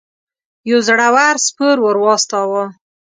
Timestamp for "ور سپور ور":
1.15-1.97